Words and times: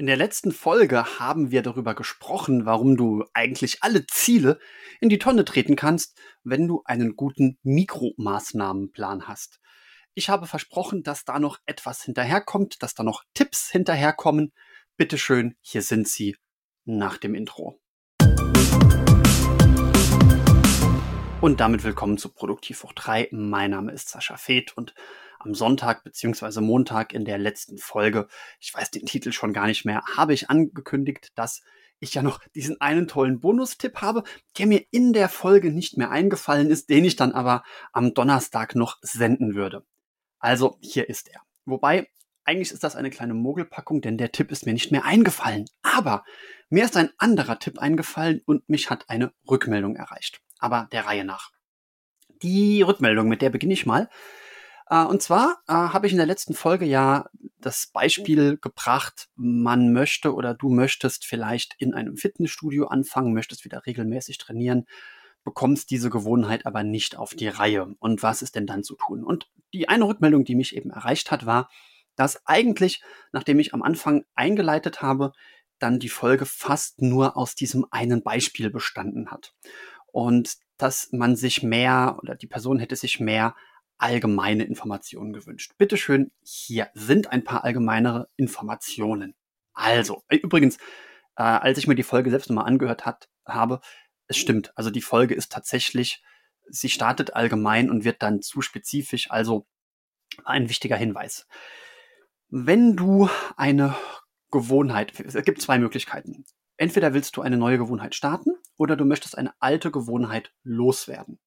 In 0.00 0.06
der 0.06 0.16
letzten 0.16 0.52
Folge 0.52 1.18
haben 1.18 1.50
wir 1.50 1.60
darüber 1.60 1.96
gesprochen, 1.96 2.64
warum 2.64 2.96
du 2.96 3.24
eigentlich 3.34 3.82
alle 3.82 4.06
Ziele 4.06 4.60
in 5.00 5.08
die 5.08 5.18
Tonne 5.18 5.44
treten 5.44 5.74
kannst, 5.74 6.16
wenn 6.44 6.68
du 6.68 6.82
einen 6.84 7.16
guten 7.16 7.58
Mikromaßnahmenplan 7.64 9.26
hast. 9.26 9.58
Ich 10.14 10.28
habe 10.28 10.46
versprochen, 10.46 11.02
dass 11.02 11.24
da 11.24 11.40
noch 11.40 11.58
etwas 11.66 12.00
hinterherkommt, 12.04 12.80
dass 12.80 12.94
da 12.94 13.02
noch 13.02 13.24
Tipps 13.34 13.72
hinterherkommen. 13.72 14.52
Bitteschön, 14.96 15.56
hier 15.62 15.82
sind 15.82 16.06
sie 16.06 16.36
nach 16.84 17.16
dem 17.18 17.34
Intro. 17.34 17.80
Und 21.40 21.58
damit 21.58 21.82
willkommen 21.82 22.18
zu 22.18 22.28
Produktiv 22.28 22.84
hoch 22.84 22.92
3. 22.92 23.30
Mein 23.32 23.72
Name 23.72 23.90
ist 23.90 24.10
Sascha 24.10 24.36
Feth 24.36 24.76
und 24.76 24.94
am 25.38 25.54
Sonntag 25.54 26.04
beziehungsweise 26.04 26.60
Montag 26.60 27.12
in 27.12 27.24
der 27.24 27.38
letzten 27.38 27.78
Folge, 27.78 28.28
ich 28.60 28.74
weiß 28.74 28.90
den 28.90 29.06
Titel 29.06 29.32
schon 29.32 29.52
gar 29.52 29.66
nicht 29.66 29.84
mehr, 29.84 30.02
habe 30.16 30.34
ich 30.34 30.50
angekündigt, 30.50 31.32
dass 31.34 31.62
ich 32.00 32.14
ja 32.14 32.22
noch 32.22 32.40
diesen 32.54 32.80
einen 32.80 33.08
tollen 33.08 33.40
Bonustipp 33.40 34.00
habe, 34.00 34.22
der 34.56 34.66
mir 34.66 34.84
in 34.90 35.12
der 35.12 35.28
Folge 35.28 35.72
nicht 35.72 35.96
mehr 35.96 36.10
eingefallen 36.10 36.70
ist, 36.70 36.90
den 36.90 37.04
ich 37.04 37.16
dann 37.16 37.32
aber 37.32 37.64
am 37.92 38.14
Donnerstag 38.14 38.74
noch 38.74 38.98
senden 39.02 39.54
würde. 39.54 39.84
Also 40.38 40.78
hier 40.80 41.08
ist 41.08 41.28
er. 41.28 41.40
Wobei, 41.64 42.08
eigentlich 42.44 42.72
ist 42.72 42.84
das 42.84 42.96
eine 42.96 43.10
kleine 43.10 43.34
Mogelpackung, 43.34 44.00
denn 44.00 44.16
der 44.16 44.32
Tipp 44.32 44.50
ist 44.50 44.64
mir 44.64 44.72
nicht 44.72 44.92
mehr 44.92 45.04
eingefallen. 45.04 45.66
Aber 45.82 46.24
mir 46.70 46.84
ist 46.84 46.96
ein 46.96 47.10
anderer 47.18 47.58
Tipp 47.58 47.78
eingefallen 47.78 48.42
und 48.46 48.68
mich 48.68 48.90
hat 48.90 49.10
eine 49.10 49.32
Rückmeldung 49.48 49.96
erreicht. 49.96 50.40
Aber 50.58 50.88
der 50.92 51.06
Reihe 51.06 51.24
nach. 51.24 51.50
Die 52.42 52.82
Rückmeldung, 52.82 53.28
mit 53.28 53.42
der 53.42 53.50
beginne 53.50 53.74
ich 53.74 53.84
mal. 53.84 54.08
Äh, 54.90 55.04
und 55.04 55.22
zwar 55.22 55.58
äh, 55.68 55.72
habe 55.72 56.06
ich 56.06 56.12
in 56.12 56.18
der 56.18 56.26
letzten 56.26 56.54
Folge 56.54 56.84
ja 56.84 57.26
das 57.60 57.88
Beispiel 57.92 58.56
gebracht, 58.56 59.28
man 59.36 59.92
möchte 59.92 60.34
oder 60.34 60.54
du 60.54 60.68
möchtest 60.68 61.26
vielleicht 61.26 61.74
in 61.78 61.94
einem 61.94 62.16
Fitnessstudio 62.16 62.86
anfangen, 62.86 63.34
möchtest 63.34 63.64
wieder 63.64 63.84
regelmäßig 63.86 64.38
trainieren, 64.38 64.86
bekommst 65.44 65.90
diese 65.90 66.10
Gewohnheit 66.10 66.66
aber 66.66 66.82
nicht 66.82 67.16
auf 67.16 67.34
die 67.34 67.48
Reihe. 67.48 67.94
Und 67.98 68.22
was 68.22 68.42
ist 68.42 68.54
denn 68.54 68.66
dann 68.66 68.84
zu 68.84 68.96
tun? 68.96 69.24
Und 69.24 69.50
die 69.72 69.88
eine 69.88 70.06
Rückmeldung, 70.06 70.44
die 70.44 70.54
mich 70.54 70.76
eben 70.76 70.90
erreicht 70.90 71.30
hat, 71.30 71.46
war, 71.46 71.68
dass 72.16 72.46
eigentlich, 72.46 73.02
nachdem 73.32 73.58
ich 73.60 73.74
am 73.74 73.82
Anfang 73.82 74.24
eingeleitet 74.34 75.02
habe, 75.02 75.32
dann 75.78 76.00
die 76.00 76.08
Folge 76.08 76.46
fast 76.46 77.00
nur 77.00 77.36
aus 77.36 77.54
diesem 77.54 77.86
einen 77.90 78.22
Beispiel 78.22 78.70
bestanden 78.70 79.30
hat. 79.30 79.54
Und 80.10 80.56
dass 80.76 81.10
man 81.12 81.36
sich 81.36 81.62
mehr 81.62 82.18
oder 82.20 82.34
die 82.34 82.46
Person 82.46 82.78
hätte 82.78 82.96
sich 82.96 83.20
mehr 83.20 83.54
allgemeine 83.98 84.64
Informationen 84.64 85.32
gewünscht. 85.32 85.72
Bitteschön, 85.76 86.30
hier 86.42 86.88
sind 86.94 87.30
ein 87.32 87.44
paar 87.44 87.64
allgemeinere 87.64 88.28
Informationen. 88.36 89.34
Also, 89.72 90.22
äh, 90.28 90.36
übrigens, 90.36 90.76
äh, 91.36 91.42
als 91.42 91.78
ich 91.78 91.86
mir 91.86 91.94
die 91.94 92.02
Folge 92.02 92.30
selbst 92.30 92.48
nochmal 92.48 92.66
angehört 92.66 93.06
hat, 93.06 93.28
habe, 93.46 93.80
es 94.28 94.36
stimmt. 94.36 94.72
Also 94.76 94.90
die 94.90 95.02
Folge 95.02 95.34
ist 95.34 95.52
tatsächlich, 95.52 96.22
sie 96.68 96.88
startet 96.88 97.34
allgemein 97.34 97.90
und 97.90 98.04
wird 98.04 98.22
dann 98.22 98.42
zu 98.42 98.60
spezifisch. 98.60 99.30
Also 99.30 99.66
ein 100.44 100.68
wichtiger 100.68 100.96
Hinweis. 100.96 101.46
Wenn 102.48 102.96
du 102.96 103.28
eine 103.56 103.94
Gewohnheit, 104.50 105.18
es 105.20 105.34
gibt 105.44 105.60
zwei 105.60 105.78
Möglichkeiten. 105.78 106.44
Entweder 106.76 107.12
willst 107.12 107.36
du 107.36 107.42
eine 107.42 107.56
neue 107.56 107.78
Gewohnheit 107.78 108.14
starten 108.14 108.52
oder 108.76 108.96
du 108.96 109.04
möchtest 109.04 109.36
eine 109.36 109.52
alte 109.58 109.90
Gewohnheit 109.90 110.52
loswerden. 110.62 111.38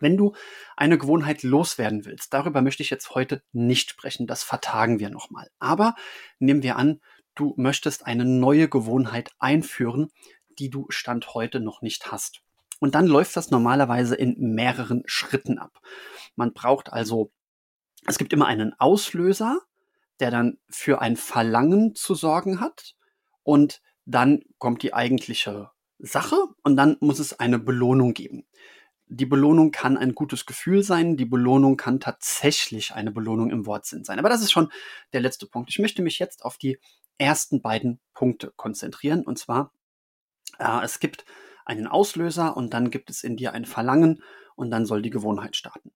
Wenn 0.00 0.16
du 0.16 0.34
eine 0.76 0.98
Gewohnheit 0.98 1.42
loswerden 1.42 2.04
willst, 2.06 2.32
darüber 2.32 2.62
möchte 2.62 2.82
ich 2.82 2.90
jetzt 2.90 3.14
heute 3.14 3.42
nicht 3.52 3.90
sprechen, 3.90 4.26
das 4.26 4.42
vertagen 4.42 4.98
wir 4.98 5.10
nochmal. 5.10 5.48
Aber 5.58 5.94
nehmen 6.38 6.62
wir 6.62 6.76
an, 6.76 7.00
du 7.34 7.54
möchtest 7.56 8.06
eine 8.06 8.24
neue 8.24 8.68
Gewohnheit 8.68 9.30
einführen, 9.38 10.10
die 10.58 10.70
du 10.70 10.86
Stand 10.88 11.34
heute 11.34 11.60
noch 11.60 11.82
nicht 11.82 12.10
hast. 12.10 12.40
Und 12.80 12.94
dann 12.94 13.06
läuft 13.06 13.36
das 13.36 13.50
normalerweise 13.50 14.14
in 14.14 14.36
mehreren 14.38 15.02
Schritten 15.04 15.58
ab. 15.58 15.80
Man 16.34 16.54
braucht 16.54 16.92
also, 16.92 17.30
es 18.06 18.16
gibt 18.16 18.32
immer 18.32 18.46
einen 18.46 18.72
Auslöser, 18.78 19.60
der 20.18 20.30
dann 20.30 20.58
für 20.70 21.00
ein 21.00 21.16
Verlangen 21.16 21.94
zu 21.94 22.14
sorgen 22.14 22.60
hat. 22.60 22.94
Und 23.42 23.82
dann 24.06 24.40
kommt 24.58 24.82
die 24.82 24.94
eigentliche 24.94 25.70
Sache 25.98 26.36
und 26.62 26.76
dann 26.76 26.96
muss 27.00 27.18
es 27.18 27.38
eine 27.38 27.58
Belohnung 27.58 28.14
geben 28.14 28.46
die 29.12 29.26
Belohnung 29.26 29.72
kann 29.72 29.98
ein 29.98 30.14
gutes 30.14 30.46
Gefühl 30.46 30.84
sein, 30.84 31.16
die 31.16 31.24
Belohnung 31.24 31.76
kann 31.76 31.98
tatsächlich 31.98 32.94
eine 32.94 33.10
Belohnung 33.10 33.50
im 33.50 33.66
Wortsinn 33.66 34.04
sein. 34.04 34.20
Aber 34.20 34.28
das 34.28 34.40
ist 34.40 34.52
schon 34.52 34.70
der 35.12 35.20
letzte 35.20 35.46
Punkt. 35.46 35.68
Ich 35.68 35.80
möchte 35.80 36.00
mich 36.00 36.20
jetzt 36.20 36.44
auf 36.44 36.58
die 36.58 36.78
ersten 37.18 37.60
beiden 37.60 37.98
Punkte 38.14 38.52
konzentrieren. 38.54 39.24
Und 39.24 39.36
zwar, 39.36 39.72
äh, 40.58 40.84
es 40.84 41.00
gibt 41.00 41.24
einen 41.64 41.88
Auslöser 41.88 42.56
und 42.56 42.72
dann 42.72 42.90
gibt 42.90 43.10
es 43.10 43.24
in 43.24 43.36
dir 43.36 43.52
ein 43.52 43.64
Verlangen 43.64 44.22
und 44.54 44.70
dann 44.70 44.86
soll 44.86 45.02
die 45.02 45.10
Gewohnheit 45.10 45.56
starten. 45.56 45.92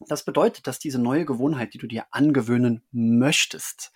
Das 0.00 0.24
bedeutet, 0.24 0.66
dass 0.66 0.80
diese 0.80 0.98
neue 0.98 1.24
Gewohnheit, 1.24 1.74
die 1.74 1.78
du 1.78 1.86
dir 1.86 2.06
angewöhnen 2.10 2.82
möchtest, 2.90 3.92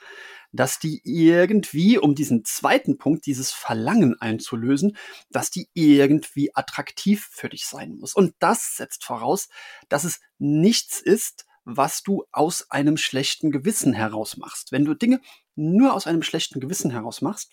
dass 0.53 0.79
die 0.79 1.01
irgendwie, 1.05 1.99
um 1.99 2.15
diesen 2.15 2.45
zweiten 2.45 2.99
Punkt, 2.99 3.27
dieses 3.27 3.53
Verlangen 3.53 4.21
einzulösen, 4.21 4.97
dass 5.31 5.51
die 5.51 5.69
irgendwie 5.75 6.55
attraktiv 6.55 7.29
für 7.31 7.49
dich 7.49 7.67
sein 7.67 7.97
muss. 7.97 8.15
Und 8.15 8.35
das 8.39 8.77
setzt 8.77 9.05
voraus, 9.05 9.49
dass 9.89 10.05
es 10.05 10.21
nichts 10.39 11.01
ist, 11.01 11.47
was 11.65 12.03
du 12.03 12.25
aus 12.33 12.71
einem 12.71 12.97
schlechten 12.97 13.51
Gewissen 13.51 13.93
heraus 13.93 14.37
machst. 14.37 14.73
Wenn 14.73 14.85
du 14.85 14.95
Dinge 14.95 15.21
nur 15.55 15.95
aus 15.95 16.07
einem 16.07 16.23
schlechten 16.23 16.61
Gewissen 16.61 16.91
heraus 16.91 17.21
machst 17.21 17.53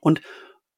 und 0.00 0.22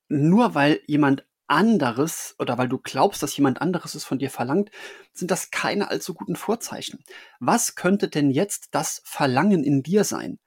nur 0.09 0.55
weil 0.55 0.81
jemand 0.87 1.27
anderes 1.47 2.35
oder 2.39 2.57
weil 2.57 2.69
du 2.69 2.79
glaubst, 2.79 3.23
dass 3.23 3.37
jemand 3.37 3.61
anderes 3.61 3.95
es 3.95 4.05
von 4.05 4.19
dir 4.19 4.31
verlangt, 4.31 4.71
sind 5.13 5.31
das 5.31 5.51
keine 5.51 5.91
allzu 5.91 6.15
guten 6.15 6.37
Vorzeichen. 6.37 7.05
Was 7.39 7.75
könnte 7.75 8.09
denn 8.09 8.31
jetzt 8.31 8.69
das 8.75 9.03
Verlangen 9.05 9.63
in 9.63 9.83
dir 9.83 10.05
sein? 10.05 10.39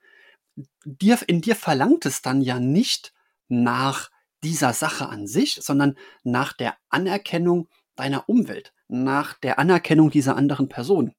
Dir, 0.85 1.19
in 1.27 1.41
dir 1.41 1.55
verlangt 1.55 2.05
es 2.05 2.21
dann 2.21 2.41
ja 2.41 2.59
nicht 2.59 3.13
nach 3.47 4.09
dieser 4.43 4.73
Sache 4.73 5.09
an 5.09 5.27
sich, 5.27 5.59
sondern 5.61 5.97
nach 6.23 6.53
der 6.53 6.75
Anerkennung 6.89 7.69
deiner 7.95 8.29
Umwelt, 8.29 8.73
nach 8.87 9.33
der 9.39 9.59
Anerkennung 9.59 10.09
dieser 10.11 10.35
anderen 10.35 10.69
Person. 10.69 11.13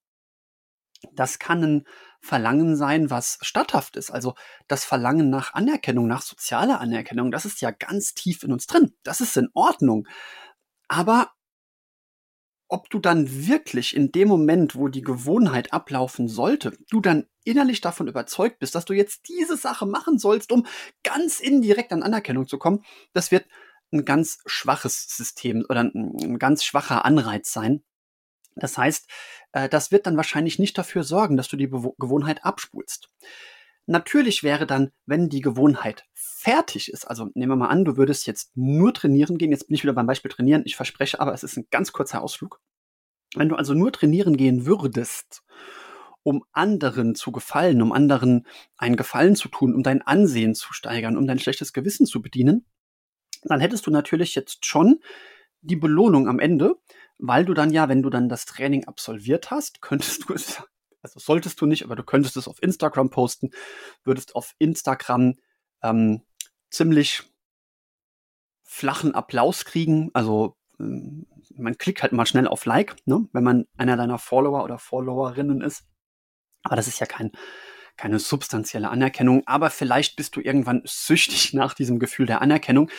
Das 1.13 1.39
kann 1.39 1.63
ein 1.63 1.85
Verlangen 2.21 2.77
sein, 2.77 3.11
was 3.11 3.39
statthaft 3.43 3.97
ist. 3.97 4.11
Also 4.11 4.35
das 4.67 4.85
Verlangen 4.85 5.31
nach 5.31 5.55
Anerkennung, 5.55 6.09
nach 6.09 6.23
sozialer 6.23 6.81
Anerkennung, 6.81 7.31
das 7.31 7.45
ist 7.45 7.61
ja 7.61 7.71
ganz 7.71 8.15
tief 8.15 8.43
in 8.43 8.53
uns 8.53 8.67
drin. 8.67 8.95
Das 9.05 9.21
ist 9.21 9.37
in 9.37 9.49
Ordnung. 9.55 10.09
Aber 10.89 11.31
ob 12.69 12.91
du 12.91 12.99
dann 12.99 13.49
wirklich 13.49 13.97
in 13.97 14.13
dem 14.13 14.29
Moment, 14.29 14.77
wo 14.77 14.89
die 14.89 15.03
Gewohnheit 15.03 15.73
ablaufen 15.73 16.29
sollte, 16.29 16.77
du 16.91 17.01
dann 17.01 17.27
innerlich 17.45 17.81
davon 17.81 18.09
überzeugt 18.09 18.59
bist, 18.59 18.75
dass 18.75 18.85
du 18.85 18.93
jetzt 18.93 19.29
diese 19.29 19.57
Sache 19.57 19.87
machen 19.87 20.19
sollst, 20.19 20.53
um 20.53 20.67
ganz 21.03 21.41
indirekt 21.41 21.93
an 21.93 22.03
Anerkennung 22.03 22.47
zu 22.47 22.59
kommen, 22.59 22.85
das 23.15 23.31
wird 23.31 23.47
ein 23.91 24.05
ganz 24.05 24.39
schwaches 24.45 25.07
System 25.09 25.65
oder 25.69 25.81
ein, 25.81 26.39
ganz 26.39 26.63
schwacher 26.63 27.07
Anreiz 27.07 27.53
sein. 27.53 27.83
Das 28.55 28.77
heißt, 28.77 29.09
äh, 29.53 29.69
das 29.69 29.91
wird 29.91 30.07
dann 30.07 30.17
wahrscheinlich 30.17 30.59
nicht 30.59 30.77
dafür 30.77 31.05
sorgen, 31.05 31.37
dass 31.37 31.49
du 31.49 31.57
die 31.57 31.71
Gewohnheit 31.71 32.45
abspulst. 32.45 33.09
Natürlich 33.87 34.43
wäre 34.43 34.67
dann, 34.67 34.91
wenn 35.07 35.31
die 35.31 35.41
Gewohnheit 35.41 36.05
fertig 36.39 36.93
ist, 36.93 37.05
also 37.05 37.29
nehmen 37.35 37.53
wir 37.53 37.57
mal 37.57 37.69
an, 37.69 37.85
du 37.85 37.97
würdest 37.97 38.27
jetzt 38.27 38.57
nur 38.57 38.95
trainieren 38.95 39.39
gehen, 39.39 39.51
jetzt 39.51 39.67
bin 39.67 39.75
ich 39.75 39.83
wieder 39.83 39.93
beim 39.93 40.07
Beispiel 40.07 40.31
trainieren, 40.31 40.63
ich 40.65 40.77
verspreche 40.77 41.21
aber, 41.21 41.35
es 41.35 41.43
ist 41.43 41.57
ein 41.57 41.67
ganz 41.71 41.93
kurzer 41.93 42.23
Ausflug. 42.23 42.61
Wenn 43.35 43.49
du 43.49 43.57
also 43.57 43.75
nur 43.75 43.93
trainieren 43.93 44.37
gehen 44.37 44.65
würdest, 44.65 45.43
um 46.23 46.45
anderen 46.53 47.15
zu 47.17 47.33
gefallen, 47.33 47.83
um 47.83 47.93
anderen 47.93 48.47
einen 48.77 48.97
Gefallen 48.97 49.35
zu 49.35 49.49
tun, 49.49 49.75
um 49.75 49.83
dein 49.83 50.01
Ansehen 50.03 50.55
zu 50.55 50.73
steigern, 50.73 51.17
um 51.17 51.27
dein 51.27 51.41
schlechtes 51.41 51.73
Gewissen 51.73 52.07
zu 52.07 52.23
bedienen, 52.23 52.67
dann 53.43 53.61
hättest 53.61 53.87
du 53.87 53.91
natürlich 53.91 54.35
jetzt 54.35 54.65
schon 54.65 55.01
die 55.61 55.77
Belohnung 55.77 56.29
am 56.29 56.39
Ende, 56.39 56.77
weil 57.19 57.45
du 57.45 57.53
dann 57.53 57.73
ja, 57.73 57.89
wenn 57.89 58.03
du 58.03 58.11
dann 58.11 58.29
das 58.29 58.47
Training 58.47 58.85
absolviert 58.85 59.51
hast, 59.51 59.83
könntest 59.83 60.29
du 60.29 60.35
es 60.35 60.63
also 61.01 61.21
solltest 61.21 61.61
du 61.61 61.67
nicht, 61.67 61.85
aber 61.85 61.95
du 61.95 62.03
könntest 62.03 62.37
es 62.37 62.49
auf 62.49 62.61
Instagram 62.61 63.11
posten, 63.11 63.51
würdest 64.05 64.35
auf 64.35 64.55
Instagram 64.59 65.37
ähm, 65.83 66.23
ziemlich 66.71 67.23
flachen 68.65 69.15
Applaus 69.15 69.65
kriegen. 69.65 70.11
Also 70.15 70.57
ähm, 70.79 71.27
man 71.57 71.79
klickt 71.79 72.03
halt 72.03 72.13
mal 72.13 72.27
schnell 72.27 72.47
auf 72.47 72.65
Like, 72.65 72.97
ne, 73.07 73.29
wenn 73.33 73.45
man 73.45 73.67
einer 73.77 73.97
deiner 73.97 74.19
Follower 74.19 74.63
oder 74.65 74.79
Followerinnen 74.79 75.61
ist. 75.61 75.85
Aber 76.63 76.77
das 76.77 76.89
ist 76.89 77.01
ja 77.01 77.07
kein, 77.07 77.33
keine 77.97 78.19
substanzielle 78.19 78.91
Anerkennung. 78.91 79.43
Aber 79.47 79.71
vielleicht 79.71 80.17
bist 80.17 80.37
du 80.37 80.41
irgendwann 80.41 80.83
süchtig 80.85 81.53
nach 81.55 81.75
diesem 81.75 81.99
Gefühl 81.99 82.27
der 82.27 82.43
Anerkennung. 82.43 82.91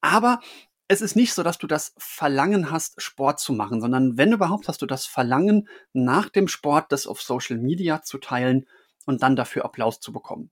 Aber 0.00 0.40
es 0.88 1.00
ist 1.00 1.16
nicht 1.16 1.32
so, 1.32 1.42
dass 1.42 1.58
du 1.58 1.66
das 1.66 1.94
Verlangen 1.96 2.70
hast, 2.70 3.00
Sport 3.00 3.40
zu 3.40 3.54
machen, 3.54 3.80
sondern 3.80 4.18
wenn 4.18 4.32
überhaupt 4.32 4.68
hast 4.68 4.82
du 4.82 4.86
das 4.86 5.06
Verlangen, 5.06 5.68
nach 5.94 6.28
dem 6.28 6.48
Sport 6.48 6.92
das 6.92 7.06
auf 7.06 7.22
Social 7.22 7.56
Media 7.56 8.02
zu 8.02 8.18
teilen 8.18 8.66
und 9.06 9.22
dann 9.22 9.36
dafür 9.36 9.64
Applaus 9.64 10.00
zu 10.00 10.12
bekommen. 10.12 10.50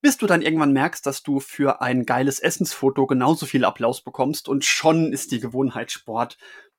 Bis 0.00 0.16
du 0.16 0.26
dann 0.26 0.42
irgendwann 0.42 0.72
merkst, 0.72 1.04
dass 1.04 1.22
du 1.22 1.40
für 1.40 1.80
ein 1.80 2.06
geiles 2.06 2.40
Essensfoto 2.40 3.06
genauso 3.06 3.46
viel 3.46 3.64
Applaus 3.64 4.02
bekommst 4.02 4.48
und 4.48 4.64
schon 4.64 5.12
ist 5.12 5.32
die 5.32 5.40
Gewohnheit 5.40 5.92
Sport 5.92 6.38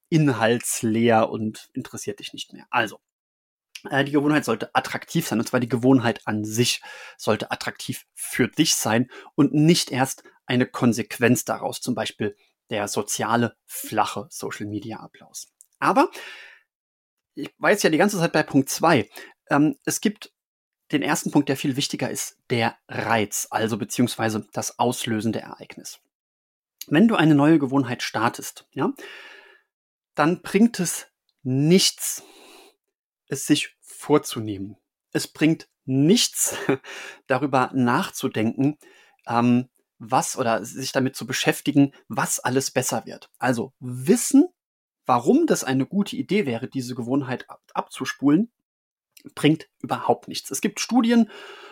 inhaltsleer 0.09 1.29
und 1.29 1.69
interessiert 1.73 2.19
dich 2.19 2.33
nicht 2.33 2.53
mehr. 2.53 2.65
Also, 2.69 2.99
äh, 3.89 4.03
die 4.03 4.11
Gewohnheit 4.11 4.45
sollte 4.45 4.73
attraktiv 4.75 5.27
sein, 5.27 5.39
und 5.39 5.47
zwar 5.47 5.59
die 5.59 5.69
Gewohnheit 5.69 6.21
an 6.25 6.43
sich 6.43 6.81
sollte 7.17 7.51
attraktiv 7.51 8.05
für 8.13 8.47
dich 8.47 8.75
sein 8.75 9.09
und 9.35 9.53
nicht 9.53 9.91
erst 9.91 10.23
eine 10.45 10.65
Konsequenz 10.65 11.45
daraus, 11.45 11.81
zum 11.81 11.95
Beispiel 11.95 12.35
der 12.69 12.87
soziale, 12.87 13.55
flache 13.65 14.27
Social-Media-Applaus. 14.29 15.47
Aber 15.79 16.09
ich 17.35 17.49
jetzt 17.61 17.83
ja 17.83 17.89
die 17.89 17.97
ganze 17.97 18.17
Zeit 18.17 18.33
bei 18.33 18.43
Punkt 18.43 18.69
zwei. 18.69 19.09
Ähm, 19.49 19.77
es 19.85 20.01
gibt 20.01 20.33
den 20.91 21.01
ersten 21.01 21.31
Punkt, 21.31 21.49
der 21.49 21.57
viel 21.57 21.75
wichtiger 21.75 22.09
ist, 22.09 22.37
der 22.49 22.75
Reiz, 22.87 23.47
also 23.49 23.77
beziehungsweise 23.77 24.47
das 24.53 24.79
auslösende 24.79 25.39
Ereignis. 25.39 25.99
Wenn 26.87 27.07
du 27.07 27.15
eine 27.15 27.35
neue 27.35 27.59
Gewohnheit 27.59 28.03
startest, 28.03 28.67
ja, 28.71 28.91
dann 30.15 30.41
bringt 30.41 30.79
es 30.79 31.07
nichts, 31.43 32.23
es 33.27 33.45
sich 33.45 33.75
vorzunehmen. 33.81 34.77
Es 35.11 35.27
bringt 35.27 35.69
nichts, 35.85 36.57
darüber 37.27 37.71
nachzudenken, 37.73 38.77
ähm, 39.27 39.69
was 39.99 40.37
oder 40.37 40.65
sich 40.65 40.91
damit 40.91 41.15
zu 41.15 41.27
beschäftigen, 41.27 41.93
was 42.07 42.39
alles 42.39 42.71
besser 42.71 43.05
wird. 43.05 43.29
Also 43.37 43.73
wissen, 43.79 44.49
warum 45.05 45.45
das 45.45 45.63
eine 45.63 45.85
gute 45.85 46.15
Idee 46.15 46.45
wäre, 46.45 46.67
diese 46.67 46.95
Gewohnheit 46.95 47.49
ab 47.49 47.61
abzuspulen, 47.73 48.51
bringt 49.35 49.67
überhaupt 49.81 50.27
nichts. 50.27 50.51
Es 50.51 50.61
gibt 50.61 50.79
Studien, 50.79 51.29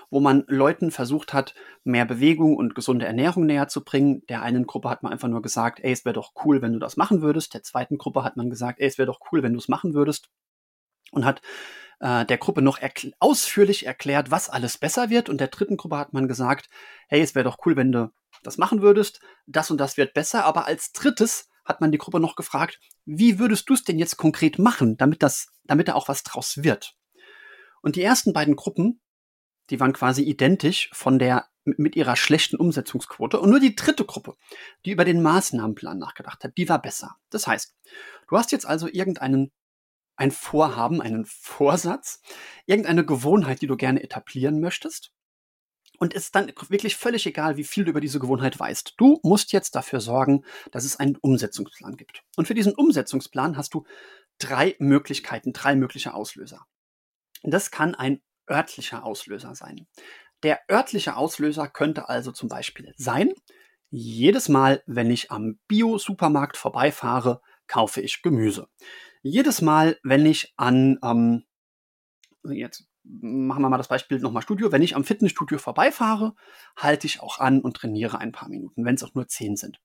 wo 0.09 0.19
man 0.19 0.43
Leuten 0.47 0.91
versucht 0.91 1.33
hat, 1.33 1.53
mehr 1.83 2.05
Bewegung 2.05 2.55
und 2.55 2.75
gesunde 2.75 3.05
Ernährung 3.05 3.45
näher 3.45 3.67
zu 3.67 3.83
bringen. 3.83 4.23
Der 4.27 4.41
einen 4.41 4.65
Gruppe 4.65 4.89
hat 4.89 5.03
man 5.03 5.11
einfach 5.11 5.27
nur 5.27 5.41
gesagt, 5.41 5.79
ey, 5.81 5.91
es 5.91 6.05
wäre 6.05 6.13
doch 6.13 6.33
cool, 6.43 6.61
wenn 6.61 6.73
du 6.73 6.79
das 6.79 6.97
machen 6.97 7.21
würdest. 7.21 7.53
Der 7.53 7.63
zweiten 7.63 7.97
Gruppe 7.97 8.23
hat 8.23 8.35
man 8.35 8.49
gesagt, 8.49 8.79
ey, 8.79 8.87
es 8.87 8.97
wäre 8.97 9.05
doch 9.05 9.19
cool, 9.31 9.43
wenn 9.43 9.53
du 9.53 9.59
es 9.59 9.67
machen 9.67 9.93
würdest. 9.93 10.29
Und 11.11 11.25
hat 11.25 11.41
äh, 11.99 12.25
der 12.25 12.37
Gruppe 12.37 12.61
noch 12.61 12.79
erkl 12.79 13.13
ausführlich 13.19 13.85
erklärt, 13.85 14.31
was 14.31 14.49
alles 14.49 14.77
besser 14.77 15.09
wird. 15.09 15.29
Und 15.29 15.39
der 15.39 15.47
dritten 15.47 15.77
Gruppe 15.77 15.97
hat 15.97 16.13
man 16.13 16.27
gesagt, 16.27 16.69
hey, 17.07 17.21
es 17.21 17.35
wäre 17.35 17.45
doch 17.45 17.57
cool, 17.65 17.75
wenn 17.75 17.91
du 17.91 18.11
das 18.43 18.57
machen 18.57 18.81
würdest. 18.81 19.21
Das 19.45 19.69
und 19.69 19.77
das 19.79 19.97
wird 19.97 20.13
besser. 20.13 20.45
Aber 20.45 20.65
als 20.65 20.91
drittes 20.91 21.49
hat 21.65 21.81
man 21.81 21.91
die 21.91 21.97
Gruppe 21.99 22.19
noch 22.19 22.35
gefragt, 22.35 22.79
wie 23.05 23.37
würdest 23.37 23.69
du 23.69 23.73
es 23.73 23.83
denn 23.83 23.99
jetzt 23.99 24.17
konkret 24.17 24.57
machen, 24.57 24.97
damit 24.97 25.21
das, 25.21 25.49
damit 25.63 25.87
da 25.87 25.93
auch 25.93 26.07
was 26.07 26.23
draus 26.23 26.63
wird? 26.63 26.95
Und 27.81 27.95
die 27.95 28.03
ersten 28.03 28.33
beiden 28.33 28.55
Gruppen, 28.55 29.01
die 29.69 29.79
waren 29.79 29.93
quasi 29.93 30.23
identisch 30.23 30.89
von 30.93 31.19
der, 31.19 31.47
mit 31.63 31.95
ihrer 31.95 32.15
schlechten 32.15 32.55
Umsetzungsquote. 32.55 33.39
Und 33.39 33.49
nur 33.49 33.59
die 33.59 33.75
dritte 33.75 34.05
Gruppe, 34.05 34.35
die 34.85 34.91
über 34.91 35.05
den 35.05 35.21
Maßnahmenplan 35.21 35.99
nachgedacht 35.99 36.43
hat, 36.43 36.57
die 36.57 36.69
war 36.69 36.81
besser. 36.81 37.17
Das 37.29 37.47
heißt, 37.47 37.75
du 38.27 38.37
hast 38.37 38.51
jetzt 38.51 38.65
also 38.65 38.87
irgendeinen, 38.87 39.51
ein 40.15 40.31
Vorhaben, 40.31 41.01
einen 41.01 41.25
Vorsatz, 41.25 42.21
irgendeine 42.65 43.05
Gewohnheit, 43.05 43.61
die 43.61 43.67
du 43.67 43.77
gerne 43.77 44.03
etablieren 44.03 44.59
möchtest. 44.59 45.13
Und 45.99 46.15
es 46.15 46.23
ist 46.23 46.35
dann 46.35 46.51
wirklich 46.69 46.95
völlig 46.95 47.25
egal, 47.25 47.57
wie 47.57 47.65
viel 47.65 47.83
du 47.83 47.91
über 47.91 47.99
diese 47.99 48.19
Gewohnheit 48.19 48.57
weißt. 48.57 48.93
Du 48.97 49.19
musst 49.21 49.51
jetzt 49.51 49.75
dafür 49.75 49.99
sorgen, 49.99 50.45
dass 50.71 50.85
es 50.85 50.95
einen 50.95 51.17
Umsetzungsplan 51.17 51.97
gibt. 51.97 52.23
Und 52.37 52.47
für 52.47 52.53
diesen 52.53 52.73
Umsetzungsplan 52.73 53.57
hast 53.57 53.73
du 53.73 53.85
drei 54.39 54.75
Möglichkeiten, 54.79 55.51
drei 55.51 55.75
mögliche 55.75 56.13
Auslöser. 56.13 56.65
Das 57.43 57.71
kann 57.71 57.95
ein 57.95 58.21
örtlicher 58.49 59.05
Auslöser 59.05 59.55
sein. 59.55 59.87
Der 60.43 60.59
örtliche 60.69 61.15
Auslöser 61.15 61.67
könnte 61.67 62.09
also 62.09 62.31
zum 62.31 62.49
Beispiel 62.49 62.93
sein, 62.97 63.33
jedes 63.91 64.49
Mal, 64.49 64.83
wenn 64.85 65.09
ich 65.09 65.31
am 65.31 65.59
Bio-Supermarkt 65.67 66.57
vorbeifahre, 66.57 67.41
kaufe 67.67 68.01
ich 68.01 68.21
Gemüse. 68.21 68.67
Jedes 69.21 69.61
Mal, 69.61 69.97
wenn 70.03 70.25
ich 70.25 70.53
an, 70.57 70.99
ähm, 71.03 71.43
jetzt 72.43 72.87
machen 73.03 73.61
wir 73.61 73.69
mal 73.69 73.77
das 73.77 73.87
Beispiel 73.87 74.19
nochmal 74.19 74.43
Studio, 74.43 74.71
wenn 74.71 74.83
ich 74.83 74.95
am 74.95 75.03
Fitnessstudio 75.03 75.57
vorbeifahre, 75.57 76.35
halte 76.75 77.07
ich 77.07 77.21
auch 77.21 77.39
an 77.39 77.61
und 77.61 77.75
trainiere 77.77 78.19
ein 78.19 78.31
paar 78.31 78.49
Minuten, 78.49 78.85
wenn 78.85 78.95
es 78.95 79.03
auch 79.03 79.15
nur 79.15 79.27
zehn 79.27 79.55
sind. 79.55 79.79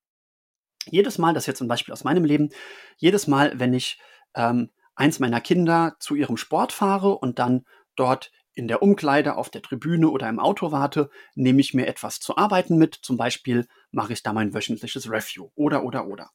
Jedes 0.86 1.16
Mal, 1.16 1.32
das 1.32 1.44
ist 1.44 1.48
jetzt 1.48 1.62
ein 1.62 1.68
Beispiel 1.68 1.92
aus 1.92 2.04
meinem 2.04 2.24
Leben, 2.24 2.50
jedes 2.98 3.26
Mal, 3.26 3.58
wenn 3.58 3.72
ich 3.72 3.98
ähm, 4.34 4.70
eins 4.94 5.20
meiner 5.20 5.40
Kinder 5.40 5.96
zu 5.98 6.14
ihrem 6.14 6.36
Sport 6.36 6.72
fahre 6.72 7.16
und 7.16 7.38
dann 7.38 7.64
dort 7.96 8.30
in 8.54 8.68
der 8.68 8.82
Umkleide, 8.82 9.36
auf 9.36 9.50
der 9.50 9.62
Tribüne 9.62 10.08
oder 10.08 10.28
im 10.28 10.38
Auto 10.38 10.70
warte, 10.70 11.10
nehme 11.34 11.60
ich 11.60 11.74
mir 11.74 11.86
etwas 11.86 12.20
zu 12.20 12.36
arbeiten 12.36 12.76
mit. 12.76 12.94
Zum 12.94 13.16
Beispiel 13.16 13.66
mache 13.90 14.12
ich 14.12 14.22
da 14.22 14.32
mein 14.32 14.54
wöchentliches 14.54 15.10
Review 15.10 15.50
oder, 15.54 15.84
oder, 15.84 16.06
oder. 16.06 16.30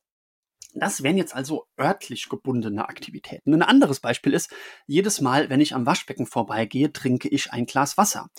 Das 0.73 1.01
wären 1.01 1.17
jetzt 1.17 1.35
also 1.35 1.65
örtlich 1.79 2.29
gebundene 2.29 2.87
Aktivitäten. 2.87 3.53
Ein 3.53 3.63
anderes 3.63 4.01
Beispiel 4.01 4.33
ist, 4.33 4.53
jedes 4.85 5.19
Mal, 5.19 5.49
wenn 5.49 5.61
ich 5.61 5.73
am 5.73 5.85
Waschbecken 5.85 6.27
vorbeigehe, 6.27 6.93
trinke 6.93 7.27
ich 7.27 7.51
ein 7.51 7.65
Glas 7.65 7.97
Wasser. 7.97 8.29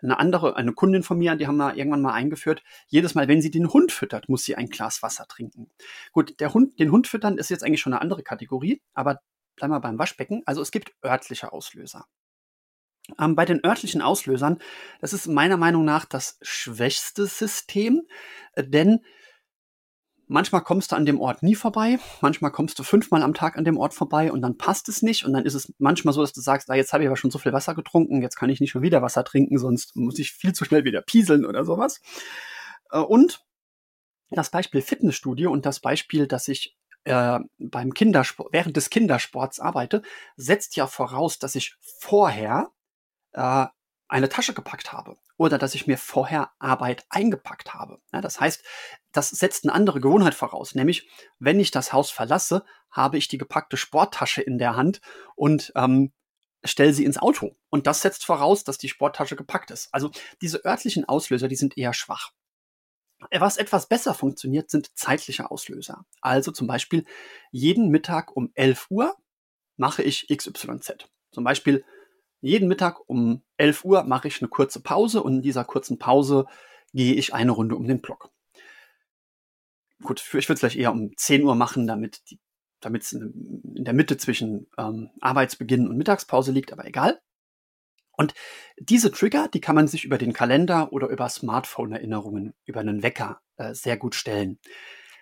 Eine 0.00 0.18
andere, 0.18 0.56
eine 0.56 0.74
Kundin 0.74 1.02
von 1.02 1.18
mir, 1.18 1.34
die 1.34 1.46
haben 1.46 1.56
wir 1.56 1.76
irgendwann 1.76 2.02
mal 2.02 2.12
eingeführt, 2.12 2.62
jedes 2.86 3.14
Mal, 3.14 3.26
wenn 3.26 3.42
sie 3.42 3.50
den 3.50 3.72
Hund 3.72 3.90
füttert, 3.90 4.28
muss 4.28 4.44
sie 4.44 4.54
ein 4.54 4.68
Glas 4.68 5.02
Wasser 5.02 5.26
trinken. 5.26 5.70
Gut, 6.12 6.38
der 6.40 6.54
Hund, 6.54 6.78
den 6.78 6.92
Hund 6.92 7.08
füttern 7.08 7.38
ist 7.38 7.48
jetzt 7.48 7.64
eigentlich 7.64 7.80
schon 7.80 7.94
eine 7.94 8.02
andere 8.02 8.22
Kategorie, 8.22 8.80
aber 8.92 9.20
bleiben 9.58 9.72
wir 9.72 9.80
beim 9.80 9.98
Waschbecken. 9.98 10.42
Also 10.46 10.62
es 10.62 10.70
gibt 10.70 10.92
örtliche 11.04 11.52
Auslöser. 11.52 12.06
Ähm, 13.18 13.34
bei 13.34 13.44
den 13.44 13.64
örtlichen 13.64 14.02
Auslösern, 14.02 14.58
das 15.00 15.12
ist 15.12 15.26
meiner 15.26 15.56
Meinung 15.56 15.84
nach 15.84 16.04
das 16.04 16.38
schwächste 16.42 17.26
System, 17.26 18.02
äh, 18.52 18.64
denn 18.64 19.00
manchmal 20.26 20.62
kommst 20.62 20.92
du 20.92 20.96
an 20.96 21.06
dem 21.06 21.20
Ort 21.20 21.42
nie 21.42 21.54
vorbei, 21.54 21.98
manchmal 22.20 22.50
kommst 22.50 22.78
du 22.78 22.82
fünfmal 22.82 23.22
am 23.22 23.32
Tag 23.32 23.56
an 23.56 23.64
dem 23.64 23.78
Ort 23.78 23.94
vorbei 23.94 24.30
und 24.30 24.42
dann 24.42 24.58
passt 24.58 24.90
es 24.90 25.00
nicht 25.00 25.24
und 25.24 25.32
dann 25.32 25.46
ist 25.46 25.54
es 25.54 25.72
manchmal 25.78 26.12
so, 26.12 26.20
dass 26.20 26.34
du 26.34 26.42
sagst, 26.42 26.70
ah, 26.70 26.74
jetzt 26.74 26.92
habe 26.92 27.02
ich 27.02 27.08
aber 27.08 27.16
schon 27.16 27.30
so 27.30 27.38
viel 27.38 27.54
Wasser 27.54 27.74
getrunken, 27.74 28.20
jetzt 28.20 28.36
kann 28.36 28.50
ich 28.50 28.60
nicht 28.60 28.70
schon 28.70 28.82
wieder 28.82 29.00
Wasser 29.00 29.24
trinken, 29.24 29.58
sonst 29.58 29.96
muss 29.96 30.18
ich 30.18 30.32
viel 30.32 30.52
zu 30.52 30.66
schnell 30.66 30.84
wieder 30.84 31.00
pieseln 31.00 31.46
oder 31.46 31.64
sowas. 31.64 32.02
Äh, 32.90 32.98
und 32.98 33.42
das 34.30 34.50
Beispiel 34.50 34.82
Fitnessstudio 34.82 35.50
und 35.50 35.64
das 35.64 35.80
Beispiel, 35.80 36.26
dass 36.26 36.48
ich 36.48 36.76
äh, 37.08 37.40
beim 37.58 37.94
Kindersport, 37.94 38.52
während 38.52 38.76
des 38.76 38.90
Kindersports 38.90 39.60
arbeite, 39.60 40.02
setzt 40.36 40.76
ja 40.76 40.86
voraus, 40.86 41.38
dass 41.38 41.54
ich 41.54 41.74
vorher 41.80 42.70
äh, 43.32 43.66
eine 44.08 44.28
Tasche 44.28 44.54
gepackt 44.54 44.92
habe 44.92 45.16
oder 45.36 45.58
dass 45.58 45.74
ich 45.74 45.86
mir 45.86 45.98
vorher 45.98 46.50
Arbeit 46.58 47.06
eingepackt 47.10 47.74
habe. 47.74 48.00
Ja, 48.12 48.20
das 48.20 48.40
heißt, 48.40 48.64
das 49.12 49.30
setzt 49.30 49.64
eine 49.64 49.74
andere 49.74 50.00
Gewohnheit 50.00 50.34
voraus, 50.34 50.74
nämlich 50.74 51.08
wenn 51.38 51.60
ich 51.60 51.70
das 51.70 51.92
Haus 51.92 52.10
verlasse, 52.10 52.64
habe 52.90 53.18
ich 53.18 53.28
die 53.28 53.38
gepackte 53.38 53.76
Sporttasche 53.76 54.42
in 54.42 54.58
der 54.58 54.76
Hand 54.76 55.00
und 55.36 55.72
ähm, 55.76 56.12
stelle 56.64 56.92
sie 56.92 57.04
ins 57.04 57.18
Auto. 57.18 57.56
Und 57.68 57.86
das 57.86 58.02
setzt 58.02 58.24
voraus, 58.24 58.64
dass 58.64 58.78
die 58.78 58.88
Sporttasche 58.88 59.36
gepackt 59.36 59.70
ist. 59.70 59.88
Also 59.92 60.10
diese 60.40 60.64
örtlichen 60.64 61.04
Auslöser, 61.04 61.48
die 61.48 61.56
sind 61.56 61.76
eher 61.76 61.94
schwach. 61.94 62.32
Was 63.30 63.56
etwas 63.56 63.88
besser 63.88 64.14
funktioniert, 64.14 64.70
sind 64.70 64.96
zeitliche 64.96 65.50
Auslöser. 65.50 66.04
Also 66.20 66.52
zum 66.52 66.66
Beispiel 66.66 67.04
jeden 67.50 67.88
Mittag 67.88 68.36
um 68.36 68.50
11 68.54 68.86
Uhr 68.90 69.16
mache 69.76 70.02
ich 70.02 70.28
XYZ. 70.28 71.08
Zum 71.32 71.44
Beispiel 71.44 71.84
jeden 72.40 72.68
Mittag 72.68 73.00
um 73.08 73.42
11 73.56 73.84
Uhr 73.84 74.04
mache 74.04 74.28
ich 74.28 74.40
eine 74.40 74.48
kurze 74.48 74.80
Pause 74.80 75.22
und 75.22 75.36
in 75.36 75.42
dieser 75.42 75.64
kurzen 75.64 75.98
Pause 75.98 76.46
gehe 76.94 77.14
ich 77.14 77.34
eine 77.34 77.52
Runde 77.52 77.76
um 77.76 77.86
den 77.86 78.00
Block. 78.00 78.30
Gut, 80.02 80.20
ich 80.20 80.32
würde 80.32 80.54
es 80.54 80.60
vielleicht 80.60 80.76
eher 80.76 80.92
um 80.92 81.16
10 81.16 81.42
Uhr 81.42 81.56
machen, 81.56 81.88
damit 81.88 82.22
es 82.80 83.12
in 83.12 83.84
der 83.84 83.94
Mitte 83.94 84.16
zwischen 84.16 84.68
ähm, 84.78 85.10
Arbeitsbeginn 85.20 85.88
und 85.88 85.96
Mittagspause 85.96 86.52
liegt, 86.52 86.72
aber 86.72 86.86
egal. 86.86 87.20
Und 88.18 88.34
diese 88.78 89.12
Trigger, 89.12 89.48
die 89.48 89.60
kann 89.60 89.76
man 89.76 89.86
sich 89.86 90.04
über 90.04 90.18
den 90.18 90.32
Kalender 90.32 90.92
oder 90.92 91.08
über 91.08 91.28
Smartphone-Erinnerungen, 91.28 92.52
über 92.66 92.80
einen 92.80 93.04
Wecker 93.04 93.40
äh, 93.56 93.74
sehr 93.74 93.96
gut 93.96 94.16
stellen. 94.16 94.58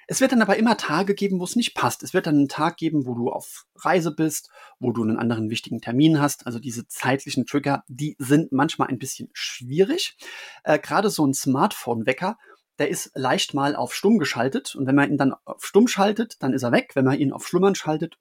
Es 0.09 0.21
wird 0.21 0.33
dann 0.33 0.41
aber 0.41 0.57
immer 0.57 0.79
Tage 0.79 1.15
geben, 1.15 1.39
wo 1.39 1.45
es 1.45 1.57
nicht 1.57 1.75
passt. 1.75 2.03
Es 2.03 2.15
wird 2.15 2.27
dann 2.27 2.37
einen 2.37 2.49
Tag 2.49 2.79
geben, 2.79 3.07
wo 3.07 3.15
du 3.15 3.29
auf 3.29 3.67
Reise 3.75 4.15
bist, 4.15 4.51
wo 4.79 4.93
du 4.93 5.03
einen 5.03 5.19
anderen 5.19 5.51
wichtigen 5.51 5.81
Termin 5.81 6.21
hast. 6.21 6.47
Also 6.47 6.59
diese 6.59 6.87
zeitlichen 6.87 7.45
Trigger, 7.45 7.83
die 7.89 8.17
sind 8.19 8.51
manchmal 8.51 8.89
ein 8.89 8.99
bisschen 8.99 9.29
schwierig. 9.35 10.17
Äh, 10.65 10.79
Gerade 10.79 11.11
so 11.11 11.27
ein 11.27 11.35
Smartphone-Wecker, 11.35 12.39
der 12.79 12.89
ist 12.89 13.11
leicht 13.15 13.53
mal 13.53 13.77
auf 13.77 13.95
Stumm 13.95 14.19
geschaltet. 14.19 14.75
Und 14.75 14.87
wenn 14.87 14.95
man 14.95 15.11
ihn 15.11 15.19
dann 15.19 15.35
auf 15.45 15.65
Stumm 15.67 15.87
schaltet, 15.87 16.37
dann 16.41 16.55
ist 16.55 16.63
er 16.63 16.73
weg. 16.73 16.93
Wenn 16.95 17.05
man 17.05 17.19
ihn 17.19 17.33
auf 17.33 17.47
Schlummern 17.47 17.75
schaltet, 17.75 18.17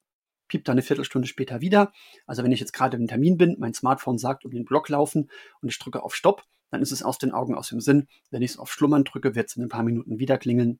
piept 0.55 0.69
dann 0.69 0.75
eine 0.75 0.83
Viertelstunde 0.83 1.27
später 1.27 1.59
wieder. 1.59 1.91
Also 2.25 2.41
wenn 2.41 2.53
ich 2.53 2.61
jetzt 2.61 2.71
gerade 2.71 2.95
im 2.95 3.07
Termin 3.07 3.35
bin, 3.35 3.57
mein 3.59 3.73
Smartphone 3.73 4.17
sagt, 4.17 4.45
um 4.45 4.51
den 4.51 4.63
Block 4.63 4.87
laufen 4.87 5.29
und 5.61 5.67
ich 5.67 5.77
drücke 5.77 6.01
auf 6.01 6.15
Stopp, 6.15 6.43
dann 6.71 6.81
ist 6.81 6.93
es 6.93 7.03
aus 7.03 7.17
den 7.17 7.33
Augen, 7.33 7.55
aus 7.55 7.67
dem 7.67 7.81
Sinn. 7.81 8.07
Wenn 8.31 8.41
ich 8.41 8.51
es 8.51 8.57
auf 8.57 8.71
Schlummern 8.71 9.03
drücke, 9.03 9.35
wird 9.35 9.49
es 9.49 9.57
in 9.57 9.63
ein 9.63 9.69
paar 9.69 9.83
Minuten 9.83 10.17
wieder 10.17 10.37
klingeln. 10.37 10.79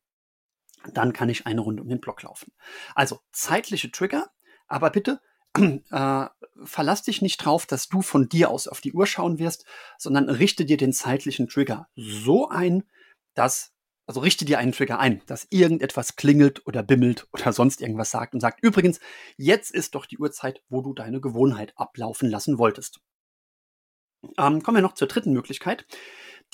Dann 0.94 1.12
kann 1.12 1.27
ich 1.27 1.46
eine 1.46 1.60
Runde 1.60 1.84
um 1.84 1.89
den 1.89 2.00
Block 2.00 2.24
laufen. 2.24 2.53
Also 2.94 3.20
zeitliche 3.34 3.91
Trigger, 3.91 4.29
aber 4.67 4.91
bitte 4.91 5.20
äh, 5.91 6.25
verlass 6.63 7.03
dich 7.03 7.22
nicht 7.22 7.38
drauf, 7.44 7.65
dass 7.65 7.89
du 7.89 8.01
von 8.01 8.29
dir 8.29 8.51
aus 8.51 8.70
auf 8.70 8.79
die 8.79 8.94
Uhr 8.94 9.08
schauen 9.08 9.39
wirst, 9.39 9.65
sondern 9.98 10.29
richte 10.29 10.63
dir 10.63 10.77
den 10.77 10.94
zeitlichen 10.94 11.50
Trigger 11.50 11.89
so 11.98 12.48
ein, 12.48 12.84
dass, 13.34 13.74
also 14.07 14.19
richte 14.19 14.45
dir 14.45 14.59
einen 14.59 14.71
Trigger 14.71 15.00
ein, 15.00 15.21
dass 15.25 15.47
irgendetwas 15.50 16.15
klingelt 16.15 16.65
oder 16.67 16.83
bimmelt 16.83 17.27
oder 17.33 17.53
sonst 17.53 17.81
irgendwas 17.81 18.12
sagt 18.12 18.33
und 18.33 18.39
sagt, 18.39 18.63
übrigens, 18.63 19.00
jetzt 19.38 19.71
ist 19.71 19.95
doch 19.95 20.05
die 20.05 20.17
Uhrzeit, 20.17 20.62
wo 20.69 20.81
du 20.81 20.93
deine 20.93 21.21
Gewohnheit 21.21 21.74
ablaufen 21.75 22.29
lassen 22.29 22.57
wolltest. 22.57 23.00
Ähm, 24.38 24.63
kommen 24.63 24.77
wir 24.77 24.81
noch 24.81 24.95
zur 24.95 25.07
dritten 25.07 25.33
Möglichkeit. 25.33 25.85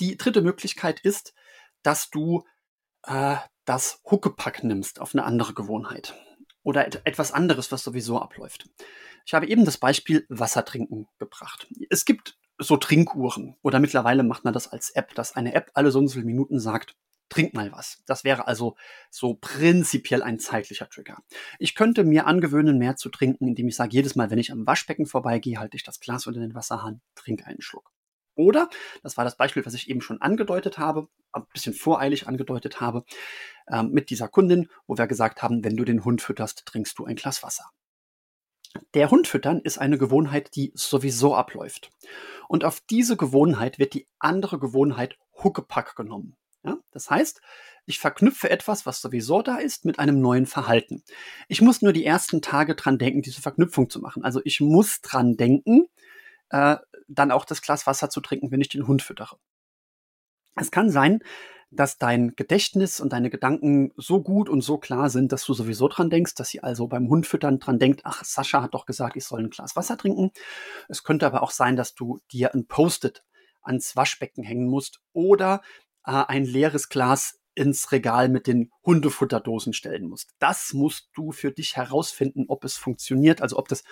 Die 0.00 0.16
dritte 0.16 0.42
Möglichkeit 0.42 1.00
ist, 1.00 1.34
dass 1.82 2.10
du 2.10 2.44
äh, 3.04 3.36
das 3.64 4.00
Huckepack 4.10 4.64
nimmst 4.64 5.00
auf 5.00 5.14
eine 5.14 5.24
andere 5.24 5.54
Gewohnheit 5.54 6.14
oder 6.62 6.86
et 6.86 7.02
etwas 7.04 7.32
anderes, 7.32 7.72
was 7.72 7.82
sowieso 7.82 8.20
abläuft. 8.20 8.68
Ich 9.24 9.34
habe 9.34 9.46
eben 9.46 9.64
das 9.64 9.78
Beispiel 9.78 10.26
Wasser 10.28 10.64
trinken 10.64 11.06
gebracht. 11.18 11.68
Es 11.90 12.04
gibt 12.04 12.36
so 12.58 12.76
Trinkuhren 12.76 13.56
oder 13.62 13.80
mittlerweile 13.80 14.22
macht 14.22 14.44
man 14.44 14.52
das 14.52 14.68
als 14.68 14.90
App, 14.90 15.14
dass 15.14 15.34
eine 15.34 15.54
App 15.54 15.70
alle 15.74 15.90
so 15.90 15.98
und 15.98 16.08
so 16.08 16.14
viele 16.14 16.26
Minuten 16.26 16.60
sagt, 16.60 16.96
trink 17.32 17.54
mal 17.54 17.72
was. 17.72 18.02
Das 18.06 18.24
wäre 18.24 18.46
also 18.46 18.76
so 19.10 19.34
prinzipiell 19.40 20.22
ein 20.22 20.38
zeitlicher 20.38 20.88
Trigger. 20.88 21.16
Ich 21.58 21.74
könnte 21.74 22.04
mir 22.04 22.26
angewöhnen, 22.26 22.76
mehr 22.76 22.96
zu 22.96 23.08
trinken, 23.08 23.48
indem 23.48 23.68
ich 23.68 23.76
sage, 23.76 23.92
jedes 23.92 24.16
Mal, 24.16 24.30
wenn 24.30 24.38
ich 24.38 24.52
am 24.52 24.66
Waschbecken 24.66 25.06
vorbeigehe, 25.06 25.58
halte 25.58 25.76
ich 25.76 25.82
das 25.82 25.98
Glas 25.98 26.26
unter 26.26 26.40
den 26.40 26.54
Wasserhahn, 26.54 27.00
trinke 27.14 27.46
einen 27.46 27.62
Schluck. 27.62 27.90
Oder, 28.34 28.68
das 29.02 29.16
war 29.16 29.24
das 29.24 29.36
Beispiel, 29.36 29.64
was 29.64 29.74
ich 29.74 29.88
eben 29.88 30.00
schon 30.02 30.20
angedeutet 30.20 30.76
habe, 30.78 31.08
ein 31.32 31.46
bisschen 31.52 31.74
voreilig 31.74 32.28
angedeutet 32.28 32.80
habe, 32.80 33.04
ähm, 33.70 33.90
mit 33.92 34.10
dieser 34.10 34.28
Kundin, 34.28 34.68
wo 34.86 34.98
wir 34.98 35.06
gesagt 35.06 35.42
haben, 35.42 35.64
wenn 35.64 35.76
du 35.76 35.84
den 35.84 36.04
Hund 36.04 36.20
fütterst, 36.20 36.66
trinkst 36.66 36.98
du 36.98 37.04
ein 37.04 37.16
Glas 37.16 37.42
Wasser. 37.42 37.70
Der 38.94 39.10
Hund 39.10 39.26
füttern 39.26 39.60
ist 39.60 39.78
eine 39.78 39.98
Gewohnheit, 39.98 40.54
die 40.54 40.72
sowieso 40.74 41.34
abläuft. 41.34 41.90
Und 42.48 42.64
auf 42.64 42.80
diese 42.80 43.16
Gewohnheit 43.16 43.78
wird 43.78 43.92
die 43.94 44.06
andere 44.18 44.58
Gewohnheit 44.58 45.18
Huckepack 45.42 45.94
genommen. 45.96 46.36
Ja? 46.64 46.78
Das 46.90 47.10
heißt, 47.10 47.40
ich 47.84 47.98
verknüpfe 47.98 48.50
etwas, 48.50 48.86
was 48.86 49.00
sowieso 49.00 49.42
da 49.42 49.56
ist, 49.56 49.84
mit 49.84 49.98
einem 49.98 50.20
neuen 50.20 50.46
Verhalten. 50.46 51.02
Ich 51.48 51.60
muss 51.60 51.82
nur 51.82 51.92
die 51.92 52.04
ersten 52.04 52.40
Tage 52.42 52.74
dran 52.74 52.98
denken, 52.98 53.22
diese 53.22 53.42
Verknüpfung 53.42 53.90
zu 53.90 54.00
machen. 54.00 54.24
Also 54.24 54.40
ich 54.44 54.60
muss 54.60 55.00
dran 55.00 55.36
denken, 55.36 55.86
äh, 56.50 56.76
dann 57.08 57.32
auch 57.32 57.44
das 57.44 57.62
Glas 57.62 57.86
Wasser 57.86 58.08
zu 58.08 58.20
trinken, 58.20 58.50
wenn 58.50 58.60
ich 58.60 58.68
den 58.68 58.86
Hund 58.86 59.02
füttere. 59.02 59.36
Es 60.54 60.70
kann 60.70 60.90
sein, 60.90 61.20
dass 61.72 61.96
dein 61.96 62.36
Gedächtnis 62.36 63.00
und 63.00 63.12
deine 63.14 63.30
Gedanken 63.30 63.92
so 63.96 64.22
gut 64.22 64.50
und 64.50 64.60
so 64.60 64.76
klar 64.76 65.08
sind, 65.08 65.32
dass 65.32 65.44
du 65.46 65.54
sowieso 65.54 65.88
dran 65.88 66.10
denkst, 66.10 66.34
dass 66.34 66.50
sie 66.50 66.62
also 66.62 66.86
beim 66.86 67.08
Hundfüttern 67.08 67.58
dran 67.58 67.78
denkt, 67.78 68.02
ach, 68.04 68.22
Sascha 68.24 68.62
hat 68.62 68.74
doch 68.74 68.84
gesagt, 68.84 69.16
ich 69.16 69.24
soll 69.24 69.40
ein 69.40 69.50
Glas 69.50 69.74
Wasser 69.74 69.96
trinken. 69.96 70.32
Es 70.88 71.02
könnte 71.02 71.26
aber 71.26 71.42
auch 71.42 71.50
sein, 71.50 71.74
dass 71.76 71.94
du 71.94 72.20
dir 72.30 72.54
ein 72.54 72.66
Post-it 72.66 73.24
ans 73.62 73.96
Waschbecken 73.96 74.44
hängen 74.44 74.68
musst 74.68 75.00
oder 75.12 75.62
äh, 76.06 76.24
ein 76.28 76.44
leeres 76.44 76.88
Glas 76.88 77.38
ins 77.54 77.92
Regal 77.92 78.28
mit 78.28 78.46
den 78.46 78.70
Hundefutterdosen 78.84 79.72
stellen 79.72 80.08
musst. 80.08 80.30
Das 80.38 80.72
musst 80.72 81.10
du 81.14 81.32
für 81.32 81.52
dich 81.52 81.76
herausfinden, 81.76 82.46
ob 82.48 82.64
es 82.64 82.76
funktioniert, 82.76 83.42
also 83.42 83.58
ob 83.58 83.68
das 83.68 83.84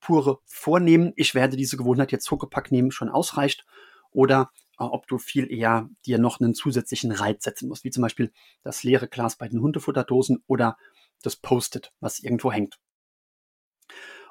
pure 0.00 0.40
Vornehmen, 0.44 1.12
ich 1.16 1.34
werde 1.34 1.56
diese 1.56 1.76
Gewohnheit 1.76 2.12
jetzt 2.12 2.30
Huckepack 2.30 2.72
nehmen, 2.72 2.90
schon 2.90 3.08
ausreicht 3.08 3.64
oder 4.10 4.50
äh, 4.78 4.84
ob 4.84 5.06
du 5.06 5.18
viel 5.18 5.50
eher 5.50 5.88
dir 6.04 6.18
noch 6.18 6.40
einen 6.40 6.54
zusätzlichen 6.54 7.12
Reiz 7.12 7.44
setzen 7.44 7.68
musst, 7.68 7.84
wie 7.84 7.90
zum 7.90 8.02
Beispiel 8.02 8.32
das 8.62 8.82
leere 8.82 9.08
Glas 9.08 9.36
bei 9.36 9.48
den 9.48 9.60
Hundefutterdosen 9.60 10.42
oder 10.46 10.76
das 11.22 11.36
Post-it, 11.36 11.92
was 12.00 12.18
irgendwo 12.18 12.52
hängt. 12.52 12.78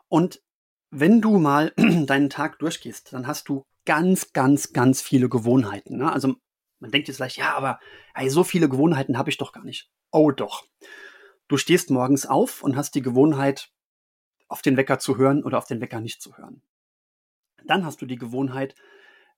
Und 0.10 0.44
wenn 0.92 1.22
du 1.22 1.40
mal 1.40 1.74
deinen 2.06 2.30
Tag 2.30 2.60
durchgehst, 2.60 3.14
dann 3.14 3.26
hast 3.26 3.50
du 3.50 3.66
ganz, 3.86 4.32
ganz, 4.34 4.74
ganz 4.74 5.02
viele 5.02 5.30
Gewohnheiten. 5.30 5.98
Ne? 5.98 6.12
Also 6.12 6.36
man 6.84 6.92
denkt 6.92 7.08
jetzt 7.08 7.16
vielleicht, 7.16 7.38
ja, 7.38 7.56
aber 7.56 7.80
ey, 8.14 8.30
so 8.30 8.44
viele 8.44 8.68
Gewohnheiten 8.68 9.18
habe 9.18 9.30
ich 9.30 9.38
doch 9.38 9.54
gar 9.54 9.64
nicht. 9.64 9.90
Oh 10.12 10.32
doch. 10.32 10.66
Du 11.48 11.56
stehst 11.56 11.90
morgens 11.90 12.26
auf 12.26 12.62
und 12.62 12.76
hast 12.76 12.94
die 12.94 13.02
Gewohnheit, 13.02 13.72
auf 14.50 14.62
den 14.62 14.76
Wecker 14.76 15.00
zu 15.00 15.18
hören 15.18 15.46
oder 15.46 15.58
auf 15.58 15.66
den 15.66 15.80
Wecker 15.80 16.02
nicht 16.02 16.22
zu 16.22 16.38
hören. 16.38 16.62
Dann 17.64 17.86
hast 17.86 18.02
du 18.02 18.06
die 18.06 18.18
Gewohnheit, 18.18 18.76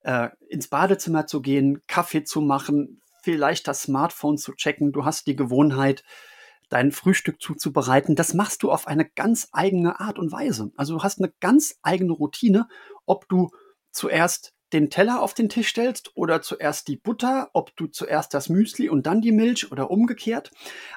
äh, 0.02 0.30
ins 0.50 0.70
Badezimmer 0.70 1.28
zu 1.28 1.44
gehen, 1.44 1.84
Kaffee 1.86 2.24
zu 2.24 2.42
machen, 2.42 3.04
vielleicht 3.22 3.68
das 3.68 3.84
Smartphone 3.84 4.40
zu 4.40 4.54
checken. 4.54 4.92
Du 4.92 5.06
hast 5.06 5.28
die 5.28 5.36
Gewohnheit, 5.36 6.04
dein 6.70 6.92
Frühstück 6.92 7.40
zuzubereiten. 7.40 8.16
Das 8.16 8.34
machst 8.34 8.64
du 8.64 8.72
auf 8.72 8.88
eine 8.88 9.08
ganz 9.08 9.50
eigene 9.52 10.00
Art 10.00 10.18
und 10.18 10.32
Weise. 10.32 10.72
Also 10.78 10.96
du 10.96 11.04
hast 11.04 11.20
eine 11.20 11.32
ganz 11.42 11.78
eigene 11.84 12.14
Routine, 12.14 12.68
ob 13.06 13.30
du 13.30 13.52
zuerst 13.92 14.56
den 14.74 14.90
Teller 14.90 15.22
auf 15.22 15.34
den 15.34 15.50
Tisch 15.50 15.70
stellst 15.70 16.12
oder 16.16 16.42
zuerst 16.42 16.88
die 16.88 16.98
Butter, 16.98 17.50
ob 17.54 17.76
du 17.76 17.88
zuerst 17.88 18.34
das 18.34 18.50
Müsli 18.50 18.90
und 18.90 19.06
dann 19.06 19.22
die 19.22 19.32
Milch 19.32 19.72
oder 19.72 19.92
umgekehrt. 19.92 20.52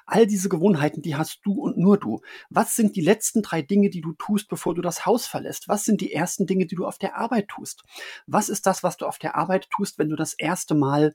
All 0.07 0.27
diese 0.27 0.49
Gewohnheiten, 0.49 1.03
die 1.03 1.17
hast 1.17 1.41
du 1.45 1.53
und 1.53 1.77
nur 1.77 1.99
du. 1.99 2.21
Was 2.51 2.77
sind 2.77 2.97
die 2.97 3.03
letzten 3.03 3.43
drei 3.43 3.63
Dinge, 3.63 3.91
die 3.91 4.01
du 4.01 4.13
tust, 4.15 4.49
bevor 4.49 4.75
du 4.75 4.83
das 4.83 5.07
Haus 5.07 5.27
verlässt? 5.27 5.69
Was 5.69 5.85
sind 5.85 6.01
die 6.01 6.13
ersten 6.13 6.47
Dinge, 6.47 6.67
die 6.67 6.77
du 6.77 6.87
auf 6.87 6.99
der 6.99 7.17
Arbeit 7.17 7.49
tust? 7.49 7.83
Was 8.27 8.49
ist 8.49 8.67
das, 8.67 8.83
was 8.83 8.97
du 8.97 9.07
auf 9.07 9.19
der 9.19 9.37
Arbeit 9.37 9.69
tust, 9.71 9.99
wenn 9.99 10.09
du 10.09 10.17
das 10.17 10.35
erste 10.35 10.75
Mal 10.75 11.15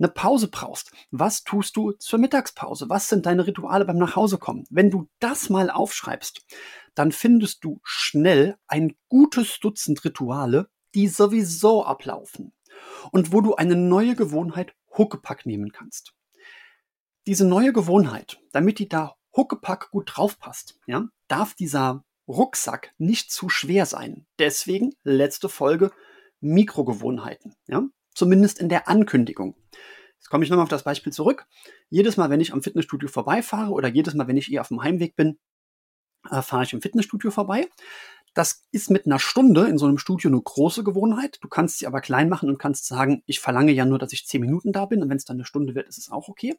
eine 0.00 0.08
Pause 0.08 0.48
brauchst. 0.48 0.92
Was 1.10 1.44
tust 1.44 1.76
du 1.76 1.92
zur 1.92 2.18
Mittagspause? 2.18 2.88
Was 2.88 3.08
sind 3.08 3.26
deine 3.26 3.46
Rituale 3.46 3.84
beim 3.84 3.98
Nachhausekommen? 3.98 4.64
Wenn 4.70 4.90
du 4.90 5.08
das 5.20 5.50
mal 5.50 5.70
aufschreibst, 5.70 6.42
dann 6.94 7.12
findest 7.12 7.64
du 7.64 7.80
schnell 7.84 8.56
ein 8.66 8.94
gutes 9.08 9.60
Dutzend 9.60 10.04
Rituale, 10.04 10.70
die 10.94 11.08
sowieso 11.08 11.84
ablaufen 11.84 12.52
und 13.12 13.32
wo 13.32 13.40
du 13.40 13.54
eine 13.54 13.76
neue 13.76 14.14
Gewohnheit 14.14 14.74
Huckepack 14.96 15.46
nehmen 15.46 15.72
kannst. 15.72 16.14
Diese 17.26 17.46
neue 17.46 17.72
Gewohnheit, 17.72 18.40
damit 18.52 18.78
die 18.78 18.88
da 18.88 19.14
Huckepack 19.36 19.90
gut 19.90 20.10
draufpasst, 20.14 20.78
ja, 20.86 21.08
darf 21.28 21.54
dieser 21.54 22.04
Rucksack 22.26 22.94
nicht 22.98 23.30
zu 23.30 23.48
schwer 23.48 23.86
sein. 23.86 24.26
Deswegen 24.38 24.94
letzte 25.04 25.48
Folge 25.48 25.90
Mikrogewohnheiten, 26.40 27.54
ja, 27.66 27.84
zumindest 28.14 28.58
in 28.58 28.68
der 28.68 28.88
Ankündigung. 28.88 29.56
Jetzt 30.18 30.28
komme 30.28 30.44
ich 30.44 30.50
nochmal 30.50 30.64
auf 30.64 30.70
das 30.70 30.82
Beispiel 30.82 31.12
zurück. 31.12 31.46
Jedes 31.88 32.16
Mal, 32.16 32.30
wenn 32.30 32.40
ich 32.40 32.52
am 32.52 32.62
Fitnessstudio 32.62 33.08
vorbeifahre 33.08 33.72
oder 33.72 33.88
jedes 33.88 34.14
Mal, 34.14 34.28
wenn 34.28 34.36
ich 34.36 34.52
eher 34.52 34.60
auf 34.60 34.68
dem 34.68 34.82
Heimweg 34.82 35.16
bin, 35.16 35.38
äh, 36.30 36.42
fahre 36.42 36.64
ich 36.64 36.72
im 36.72 36.82
Fitnessstudio 36.82 37.30
vorbei. 37.30 37.68
Das 38.34 38.64
ist 38.70 38.90
mit 38.90 39.06
einer 39.06 39.18
Stunde 39.18 39.66
in 39.66 39.76
so 39.76 39.86
einem 39.86 39.98
Studio 39.98 40.30
eine 40.30 40.40
große 40.40 40.84
Gewohnheit. 40.84 41.38
Du 41.40 41.48
kannst 41.48 41.78
sie 41.78 41.86
aber 41.86 42.00
klein 42.00 42.28
machen 42.28 42.48
und 42.48 42.58
kannst 42.58 42.86
sagen, 42.86 43.22
ich 43.26 43.40
verlange 43.40 43.72
ja 43.72 43.84
nur, 43.84 43.98
dass 43.98 44.12
ich 44.12 44.26
zehn 44.26 44.40
Minuten 44.40 44.72
da 44.72 44.86
bin 44.86 45.02
und 45.02 45.10
wenn 45.10 45.16
es 45.16 45.24
dann 45.24 45.36
eine 45.36 45.44
Stunde 45.44 45.74
wird, 45.74 45.88
ist 45.88 45.98
es 45.98 46.10
auch 46.10 46.28
okay. 46.28 46.54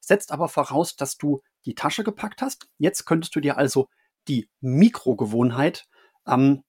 Setzt 0.00 0.30
aber 0.30 0.48
voraus, 0.48 0.96
dass 0.96 1.16
du 1.16 1.42
die 1.64 1.74
Tasche 1.74 2.04
gepackt 2.04 2.42
hast. 2.42 2.68
Jetzt 2.78 3.06
könntest 3.06 3.34
du 3.34 3.40
dir 3.40 3.56
also 3.56 3.88
die 4.28 4.48
Mikrogewohnheit 4.60 5.86
ähm, 6.26 6.62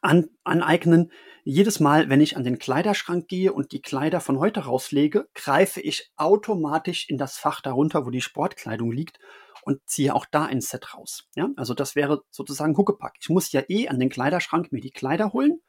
an, 0.00 0.30
aneignen. 0.44 1.12
Jedes 1.44 1.80
Mal, 1.80 2.08
wenn 2.08 2.20
ich 2.20 2.36
an 2.36 2.44
den 2.44 2.58
Kleiderschrank 2.58 3.28
gehe 3.28 3.52
und 3.52 3.72
die 3.72 3.82
Kleider 3.82 4.20
von 4.20 4.38
heute 4.38 4.60
rauslege, 4.60 5.28
greife 5.34 5.80
ich 5.80 6.10
automatisch 6.16 7.08
in 7.08 7.18
das 7.18 7.38
Fach 7.38 7.60
darunter, 7.60 8.06
wo 8.06 8.10
die 8.10 8.20
Sportkleidung 8.20 8.92
liegt 8.92 9.18
und 9.62 9.80
ziehe 9.86 10.14
auch 10.14 10.26
da 10.26 10.44
ein 10.44 10.60
Set 10.60 10.94
raus. 10.94 11.28
Ja, 11.34 11.48
also 11.56 11.74
das 11.74 11.94
wäre 11.94 12.22
sozusagen 12.30 12.76
Huckepack. 12.76 13.14
Ich 13.20 13.28
muss 13.28 13.52
ja 13.52 13.62
eh 13.68 13.88
an 13.88 13.98
den 13.98 14.10
Kleiderschrank 14.10 14.72
mir 14.72 14.80
die 14.80 14.90
Kleider 14.90 15.32
holen. 15.32 15.60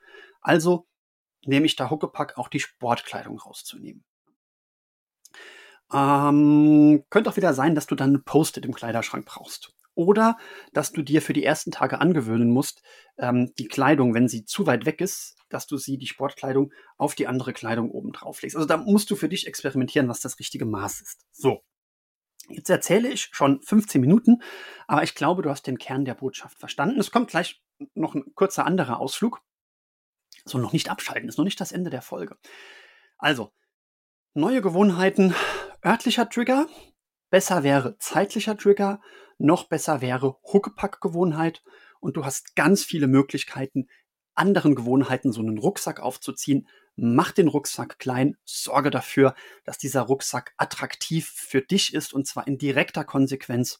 Also 0.41 0.87
nehme 1.45 1.65
ich 1.65 1.75
da 1.75 1.89
Huckepack 1.89 2.37
auch 2.37 2.47
die 2.47 2.59
Sportkleidung 2.59 3.39
rauszunehmen. 3.39 4.03
Ähm, 5.93 7.03
könnte 7.09 7.29
auch 7.29 7.35
wieder 7.35 7.53
sein, 7.53 7.75
dass 7.75 7.87
du 7.87 7.95
dann 7.95 8.13
ein 8.13 8.23
Post-it 8.23 8.65
im 8.65 8.73
Kleiderschrank 8.73 9.25
brauchst. 9.25 9.73
Oder 9.93 10.37
dass 10.71 10.93
du 10.93 11.01
dir 11.01 11.21
für 11.21 11.33
die 11.33 11.43
ersten 11.43 11.71
Tage 11.71 11.99
angewöhnen 11.99 12.49
musst, 12.49 12.81
ähm, 13.17 13.53
die 13.57 13.67
Kleidung, 13.67 14.13
wenn 14.13 14.29
sie 14.29 14.45
zu 14.45 14.65
weit 14.65 14.85
weg 14.85 15.01
ist, 15.01 15.35
dass 15.49 15.67
du 15.67 15.77
sie, 15.77 15.97
die 15.97 16.07
Sportkleidung, 16.07 16.71
auf 16.97 17.13
die 17.13 17.27
andere 17.27 17.51
Kleidung 17.51 17.91
oben 17.91 18.13
drauf 18.13 18.41
legst. 18.41 18.55
Also 18.55 18.67
da 18.67 18.77
musst 18.77 19.11
du 19.11 19.17
für 19.17 19.27
dich 19.27 19.47
experimentieren, 19.47 20.07
was 20.07 20.21
das 20.21 20.39
richtige 20.39 20.65
Maß 20.65 21.01
ist. 21.01 21.25
So. 21.31 21.61
Jetzt 22.53 22.69
erzähle 22.69 23.09
ich 23.09 23.29
schon 23.31 23.61
15 23.61 24.01
Minuten, 24.01 24.41
aber 24.87 25.03
ich 25.03 25.15
glaube, 25.15 25.41
du 25.41 25.49
hast 25.49 25.67
den 25.67 25.77
Kern 25.77 26.05
der 26.05 26.15
Botschaft 26.15 26.59
verstanden. 26.59 26.99
Es 26.99 27.11
kommt 27.11 27.29
gleich 27.29 27.61
noch 27.93 28.15
ein 28.15 28.33
kurzer 28.35 28.65
anderer 28.65 28.99
Ausflug. 28.99 29.41
So, 30.45 30.57
noch 30.57 30.73
nicht 30.73 30.89
abschalten, 30.89 31.29
ist 31.29 31.37
noch 31.37 31.45
nicht 31.45 31.59
das 31.59 31.71
Ende 31.71 31.89
der 31.89 32.01
Folge. 32.01 32.37
Also, 33.17 33.51
neue 34.33 34.61
Gewohnheiten, 34.61 35.35
örtlicher 35.85 36.29
Trigger, 36.29 36.67
besser 37.29 37.63
wäre 37.63 37.97
zeitlicher 37.99 38.57
Trigger, 38.57 39.01
noch 39.37 39.67
besser 39.67 40.01
wäre 40.01 40.37
Huckepack-Gewohnheit 40.51 41.63
und 41.99 42.17
du 42.17 42.25
hast 42.25 42.55
ganz 42.55 42.83
viele 42.83 43.07
Möglichkeiten, 43.07 43.87
anderen 44.33 44.75
Gewohnheiten 44.75 45.31
so 45.31 45.41
einen 45.41 45.57
Rucksack 45.57 45.99
aufzuziehen, 45.99 46.67
mach 46.95 47.31
den 47.31 47.47
Rucksack 47.47 47.99
klein, 47.99 48.37
sorge 48.43 48.89
dafür, 48.89 49.35
dass 49.63 49.77
dieser 49.77 50.01
Rucksack 50.01 50.53
attraktiv 50.57 51.27
für 51.27 51.61
dich 51.61 51.93
ist 51.93 52.13
und 52.13 52.27
zwar 52.27 52.47
in 52.47 52.57
direkter 52.57 53.03
Konsequenz. 53.03 53.79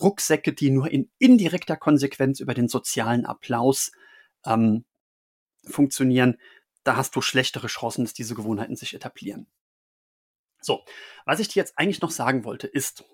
Rucksäcke, 0.00 0.52
die 0.52 0.70
nur 0.70 0.90
in 0.90 1.10
indirekter 1.18 1.76
Konsequenz 1.76 2.40
über 2.40 2.54
den 2.54 2.68
sozialen 2.68 3.26
Applaus 3.26 3.92
ähm, 4.44 4.84
funktionieren, 5.64 6.38
da 6.84 6.96
hast 6.96 7.14
du 7.14 7.20
schlechtere 7.20 7.68
Chancen, 7.68 8.04
dass 8.04 8.14
diese 8.14 8.34
Gewohnheiten 8.34 8.76
sich 8.76 8.94
etablieren. 8.94 9.46
So, 10.60 10.84
was 11.24 11.40
ich 11.40 11.48
dir 11.48 11.60
jetzt 11.60 11.78
eigentlich 11.78 12.00
noch 12.00 12.10
sagen 12.10 12.44
wollte, 12.44 12.66
ist, 12.66 13.04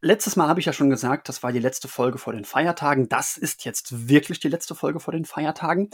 letztes 0.00 0.36
Mal 0.36 0.48
habe 0.48 0.60
ich 0.60 0.66
ja 0.66 0.72
schon 0.72 0.90
gesagt, 0.90 1.28
das 1.28 1.42
war 1.42 1.52
die 1.52 1.58
letzte 1.58 1.88
Folge 1.88 2.18
vor 2.18 2.32
den 2.32 2.44
Feiertagen. 2.44 3.08
Das 3.08 3.36
ist 3.36 3.64
jetzt 3.64 4.08
wirklich 4.08 4.40
die 4.40 4.48
letzte 4.48 4.74
Folge 4.74 5.00
vor 5.00 5.12
den 5.12 5.24
Feiertagen. 5.24 5.90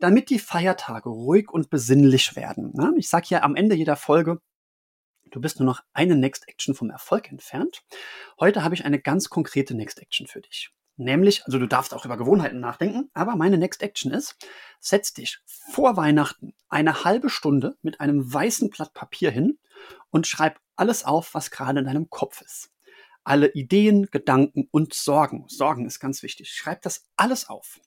Damit 0.00 0.30
die 0.30 0.38
Feiertage 0.38 1.10
ruhig 1.10 1.50
und 1.50 1.68
besinnlich 1.68 2.34
werden. 2.34 2.72
Ne? 2.74 2.94
Ich 2.96 3.08
sage 3.08 3.26
ja 3.28 3.42
am 3.42 3.54
Ende 3.54 3.76
jeder 3.76 3.96
Folge, 3.96 4.40
du 5.30 5.40
bist 5.40 5.60
nur 5.60 5.66
noch 5.66 5.82
eine 5.92 6.16
Next 6.16 6.48
Action 6.48 6.74
vom 6.74 6.90
Erfolg 6.90 7.30
entfernt. 7.30 7.82
Heute 8.40 8.64
habe 8.64 8.74
ich 8.74 8.84
eine 8.84 8.98
ganz 8.98 9.28
konkrete 9.28 9.74
Next 9.74 10.00
Action 10.00 10.26
für 10.26 10.40
dich. 10.40 10.70
Nämlich, 10.96 11.44
also 11.46 11.58
du 11.58 11.66
darfst 11.66 11.94
auch 11.94 12.04
über 12.04 12.16
Gewohnheiten 12.16 12.60
nachdenken, 12.60 13.10
aber 13.14 13.36
meine 13.36 13.58
Next 13.58 13.82
Action 13.82 14.10
ist, 14.10 14.36
setz 14.80 15.12
dich 15.12 15.38
vor 15.46 15.96
Weihnachten 15.96 16.54
eine 16.68 17.04
halbe 17.04 17.30
Stunde 17.30 17.76
mit 17.82 18.00
einem 18.00 18.32
weißen 18.32 18.70
Blatt 18.70 18.92
Papier 18.94 19.30
hin 19.30 19.58
und 20.10 20.26
schreib 20.26 20.60
alles 20.76 21.04
auf, 21.04 21.34
was 21.34 21.50
gerade 21.50 21.80
in 21.80 21.86
deinem 21.86 22.10
Kopf 22.10 22.40
ist. 22.42 22.70
Alle 23.22 23.52
Ideen, 23.52 24.06
Gedanken 24.10 24.68
und 24.70 24.94
Sorgen. 24.94 25.44
Sorgen 25.48 25.86
ist 25.86 26.00
ganz 26.00 26.22
wichtig. 26.22 26.52
Schreib 26.52 26.82
das 26.82 27.06
alles 27.16 27.48
auf. 27.48 27.80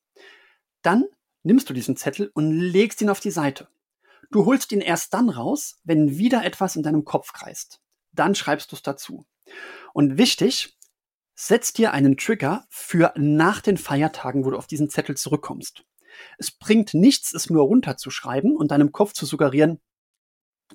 Dann 0.84 1.06
nimmst 1.44 1.70
du 1.70 1.74
diesen 1.74 1.96
Zettel 1.96 2.32
und 2.34 2.52
legst 2.52 3.02
ihn 3.02 3.10
auf 3.10 3.20
die 3.20 3.32
Seite. 3.32 3.68
Du 4.32 4.46
holst 4.46 4.72
ihn 4.72 4.82
erst 4.82 5.14
dann 5.14 5.30
raus, 5.30 5.80
wenn 5.84 6.18
wieder 6.18 6.44
etwas 6.44 6.76
in 6.76 6.84
deinem 6.84 7.06
Kopf 7.06 7.34
kreist. 7.34 7.80
Dann 8.12 8.36
schreibst 8.36 8.72
du 8.72 8.76
es 8.76 8.82
dazu. 8.82 9.26
Und 9.94 10.18
wichtig, 10.18 10.78
Setz 11.36 11.74
dir 11.74 11.94
einen 11.94 12.16
Trigger 12.16 12.66
für 12.70 13.12
nach 13.18 13.60
den 13.62 13.78
Feiertagen, 13.78 14.46
wo 14.46 14.52
du 14.52 14.58
auf 14.58 14.68
diesen 14.68 14.90
Zettel 14.90 15.18
zurückkommst. 15.18 15.84
Es 16.38 16.52
bringt 16.52 16.94
nichts, 16.94 17.34
es 17.34 17.50
nur 17.50 17.64
runterzuschreiben 17.64 18.56
und 18.56 18.70
deinem 18.70 18.92
Kopf 18.92 19.14
zu 19.14 19.26
suggerieren, 19.26 19.82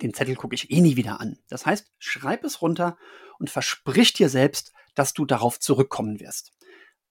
den 0.02 0.14
Zettel 0.14 0.34
gucke 0.34 0.54
ich 0.54 0.70
eh 0.70 0.80
nie 0.80 0.96
wieder 0.96 1.20
an. 1.20 1.38
Das 1.48 1.64
heißt, 1.64 1.90
schreib 1.98 2.44
es 2.44 2.60
runter 2.60 2.98
und 3.38 3.50
versprich 3.50 4.12
dir 4.12 4.28
selbst, 4.28 4.72
dass 4.94 5.12
du 5.12 5.24
darauf 5.24 5.60
zurückkommen 5.60 6.18
wirst. 6.18 6.52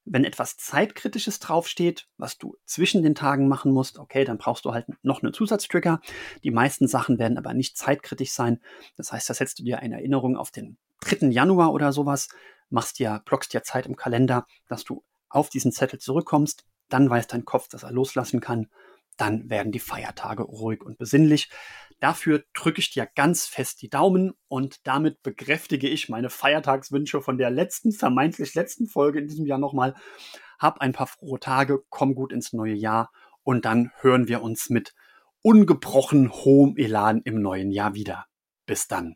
Wenn 0.09 0.23
etwas 0.23 0.57
Zeitkritisches 0.57 1.39
draufsteht, 1.39 2.07
was 2.17 2.37
du 2.37 2.55
zwischen 2.65 3.03
den 3.03 3.13
Tagen 3.13 3.47
machen 3.47 3.71
musst, 3.73 3.99
okay, 3.99 4.23
dann 4.23 4.37
brauchst 4.37 4.63
du 4.65 4.73
halt 4.73 4.85
noch 5.03 5.21
einen 5.21 5.33
Zusatztrigger. 5.33 5.99
Die 6.43 6.51
meisten 6.51 6.87
Sachen 6.87 7.19
werden 7.19 7.37
aber 7.37 7.53
nicht 7.53 7.77
zeitkritisch 7.77 8.31
sein. 8.31 8.61
Das 8.95 9.11
heißt, 9.11 9.29
da 9.29 9.33
setzt 9.33 9.59
du 9.59 9.63
dir 9.63 9.79
eine 9.79 9.95
Erinnerung 9.95 10.37
auf 10.37 10.51
den 10.51 10.77
3. 11.01 11.27
Januar 11.27 11.73
oder 11.73 11.91
sowas, 11.91 12.29
machst 12.69 12.99
dir, 12.99 13.21
blockst 13.25 13.53
dir 13.53 13.63
Zeit 13.63 13.85
im 13.85 13.95
Kalender, 13.95 14.45
dass 14.67 14.83
du 14.83 15.03
auf 15.29 15.49
diesen 15.49 15.71
Zettel 15.71 15.99
zurückkommst, 15.99 16.65
dann 16.89 17.09
weiß 17.09 17.27
dein 17.27 17.45
Kopf, 17.45 17.67
dass 17.67 17.83
er 17.83 17.91
loslassen 17.91 18.39
kann, 18.39 18.69
dann 19.17 19.49
werden 19.49 19.71
die 19.71 19.79
Feiertage 19.79 20.43
ruhig 20.43 20.81
und 20.83 20.97
besinnlich. 20.97 21.49
Dafür 21.99 22.43
drücke 22.53 22.79
ich 22.79 22.91
dir 22.91 23.07
ganz 23.15 23.45
fest 23.47 23.81
die 23.81 23.89
Daumen 23.89 24.33
und 24.47 24.85
damit 24.85 25.23
bekräftige 25.23 25.89
ich 25.89 26.09
meine 26.09 26.29
Feiertagswünsche 26.29 27.21
von 27.21 27.37
der 27.37 27.49
letzten, 27.49 27.91
vermeintlich 27.91 28.53
letzten 28.53 28.87
Folge 28.87 29.19
in 29.19 29.27
diesem 29.27 29.45
Jahr 29.45 29.57
nochmal. 29.57 29.95
Hab 30.59 30.79
ein 30.79 30.93
paar 30.93 31.07
frohe 31.07 31.39
Tage, 31.39 31.83
komm 31.89 32.15
gut 32.15 32.31
ins 32.31 32.53
neue 32.53 32.75
Jahr 32.75 33.11
und 33.43 33.65
dann 33.65 33.91
hören 33.99 34.27
wir 34.27 34.41
uns 34.41 34.69
mit 34.69 34.93
ungebrochen 35.41 36.31
hohem 36.31 36.75
Elan 36.77 37.21
im 37.23 37.41
neuen 37.41 37.71
Jahr 37.71 37.95
wieder. 37.95 38.25
Bis 38.65 38.87
dann. 38.87 39.15